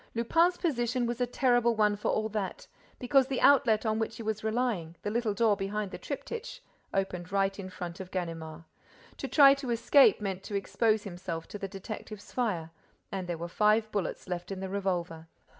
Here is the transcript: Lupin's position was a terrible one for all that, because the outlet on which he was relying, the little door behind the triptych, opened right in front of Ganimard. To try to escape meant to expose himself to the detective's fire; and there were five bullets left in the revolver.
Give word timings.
Lupin's 0.15 0.57
position 0.57 1.05
was 1.05 1.21
a 1.21 1.27
terrible 1.27 1.75
one 1.75 1.95
for 1.95 2.09
all 2.09 2.27
that, 2.29 2.65
because 2.97 3.27
the 3.27 3.39
outlet 3.39 3.85
on 3.85 3.99
which 3.99 4.17
he 4.17 4.23
was 4.23 4.43
relying, 4.43 4.95
the 5.03 5.11
little 5.11 5.35
door 5.35 5.55
behind 5.55 5.91
the 5.91 5.99
triptych, 5.99 6.61
opened 6.91 7.31
right 7.31 7.59
in 7.59 7.69
front 7.69 7.99
of 7.99 8.09
Ganimard. 8.09 8.63
To 9.17 9.27
try 9.27 9.53
to 9.53 9.69
escape 9.69 10.19
meant 10.19 10.41
to 10.45 10.55
expose 10.55 11.03
himself 11.03 11.47
to 11.49 11.59
the 11.59 11.67
detective's 11.67 12.31
fire; 12.31 12.71
and 13.11 13.27
there 13.27 13.37
were 13.37 13.47
five 13.47 13.91
bullets 13.91 14.27
left 14.27 14.51
in 14.51 14.59
the 14.59 14.69
revolver. 14.69 15.27